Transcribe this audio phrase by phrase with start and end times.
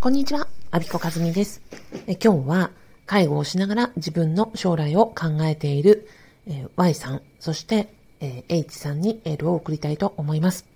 [0.00, 1.60] こんにちは、アビコカズミです
[2.06, 2.16] え。
[2.22, 2.70] 今日は
[3.04, 6.08] 介護をしながら自分の将来を考えている、
[6.46, 10.66] え、Y さん、そして、え、H さんにエールを送りたいと思います。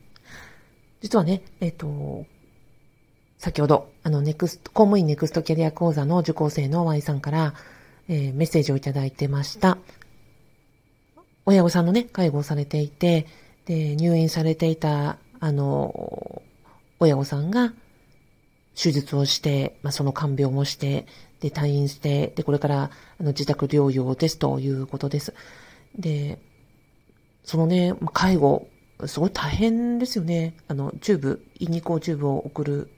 [1.02, 2.26] 実はね、えっ、と、
[3.38, 7.54] 先ほど、あの、ネクスト、公務員ネクストキャリア講座の受講生の Y さんから、
[8.08, 9.78] え、メッセージをいただいてました。
[11.46, 13.28] 親御さんのね、介護をされていて、
[13.66, 16.42] で、入院されていた、あの、
[16.98, 17.72] 親御さんが、
[18.74, 21.06] 手術をして、まあ、その看病もして、
[21.40, 25.34] で、退院して、で、これから、あの、自宅療養ですということです。
[25.98, 26.38] で、
[27.44, 28.68] そのね、介護、
[29.06, 30.54] すごい大変ですよね。
[30.68, 32.90] あの、チューブ、胃にこうチューブを送る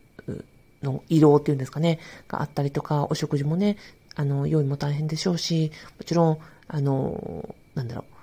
[0.82, 3.77] の胃ろうっていうんですかね、があったりとか、お食事もね、
[4.14, 6.38] あの、用意も大変でしょうし、もちろん、
[6.68, 8.13] あの、なんだろう、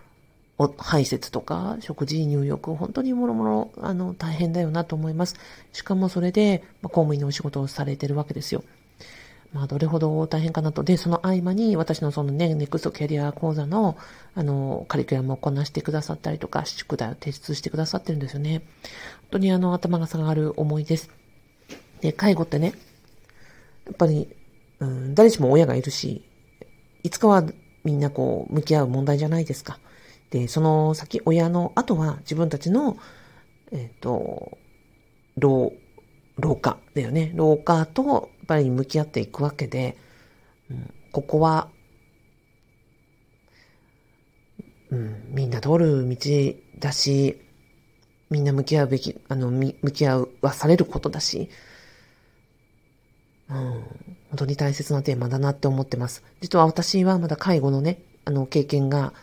[0.77, 5.35] 排泄とか、食事、入浴、本当にもろもろ、あの、大変だよなと思います。
[5.73, 8.63] しかもそれで、まあ、公務員のお仕事をされてるわけですよ。
[9.53, 10.83] まあ、どれほど大変かなと。
[10.83, 13.97] で、その合間に、私のそのね、ネクストキャリア講座の、
[14.33, 18.59] あの、カリキュラムをこなしてくださったりとか、宿題を提出してくださってるんですよね。
[18.59, 21.09] 本当にあの、頭が下がる思いです。
[21.99, 22.73] で、介護ってね、
[23.85, 24.29] やっぱり、
[24.79, 26.23] うん、誰しも親がいるし、
[27.03, 27.43] いつかは
[27.83, 29.79] みんなこう、向き合う問題じゃないですか。
[30.31, 32.97] で、その先、親の後は自分たちの、
[33.71, 34.57] えっ、ー、と、
[35.37, 35.73] 老、
[36.37, 37.31] 老化だよね。
[37.35, 39.97] 老化と、やっぱり向き合っていくわけで、
[40.69, 41.69] うん、ここは、
[44.89, 46.17] うん、みんな通る道
[46.79, 47.41] だし、
[48.29, 51.49] みんな向き合うべき、あの、向き合うはされることだし、
[53.49, 53.83] うん、本
[54.37, 56.23] 当に大切なテーマだなって思ってます。
[56.39, 59.13] 実は私はまだ介護のね、あの、経験が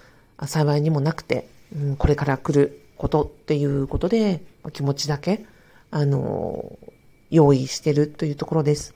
[0.47, 5.45] 幸いにもなくて、うん、これから来ることっていうことで、気持ちだけ、
[5.91, 6.79] あの、
[7.31, 8.95] 用意してるというところです。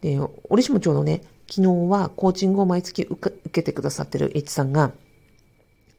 [0.00, 0.18] で、
[0.48, 4.92] 折しもちょうどね、昨日はコーチングを毎月受けてくださってる H さんが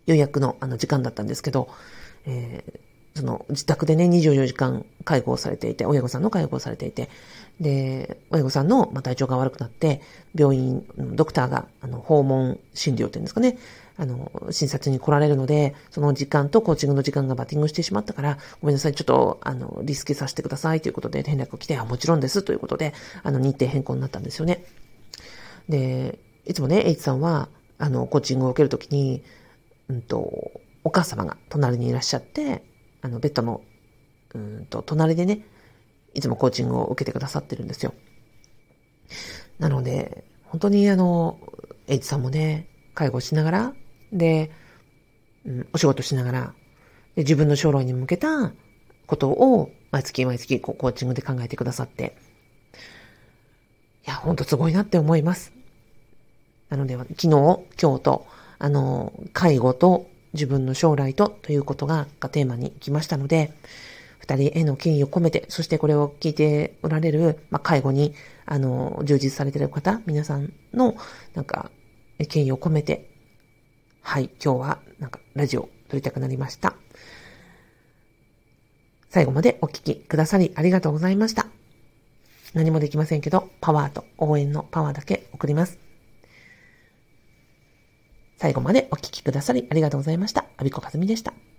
[0.06, 1.70] 予約のあの時間だったんですけど、
[2.26, 2.80] えー、
[3.16, 7.10] その自宅でね、24時間介護をされていて、親御さんの介護をされていて、
[7.60, 10.02] で、親御さんの、体調が悪くなって、
[10.34, 13.58] 病院、ドクターが、あの、訪問診療っていうんですかね、
[13.98, 24.66] あの、診察に来られるので、その時間とコーチングの時間がバッティングしてしまったから、ごめんなさい、ちょっと、あの、リスケさせてくださいということで連絡来て、あ、もちろんですということで、あの、日程変更になったんですよね。
[25.70, 29.22] で、いつもね、H さんは、あの、コーチングを受けるときに、
[29.90, 30.52] うんと、
[30.84, 32.64] お母様が隣にいらっしゃって、
[33.04, 33.62] あの、ベッドの、
[34.34, 35.46] うんと、隣でね、
[36.14, 37.94] いつもコーチングを受けてくださってるんですよ。
[39.60, 41.38] なので、本当にあの、
[41.88, 43.74] エイチさんもね、介護しながら、
[44.14, 44.52] で、
[45.46, 46.54] うん、お仕事しながら、
[47.16, 48.54] で自分の将来に向けた
[49.06, 52.16] ことを毎月毎月こうコーチングで考えてくださって、
[54.08, 55.52] いや、ほんとすごいなって思います。
[56.70, 58.28] なので、昨日、今日と、
[58.60, 63.54] あの、介護と自分の将来とということがテーマに来ましたので、
[64.20, 68.14] 二人への敬意を込めて、そしてこれを聞いておられる、まあ、介護に、
[68.46, 70.96] あの、充実されている方、皆さんの、
[71.34, 71.72] なんか、
[72.30, 73.10] 敬意を込めて、
[74.02, 76.76] はい、今日は、なんか、ラジオ撮りたくなりました。
[79.10, 81.48] 最後までお聞きくださりありがとうございました。
[82.54, 85.93] 何もできませんけど、パワーと応援のパワーだけ送ります。
[88.44, 90.44] 最後までお聴きくださりありがとうございました。
[90.58, 91.53] アビコカズミでした。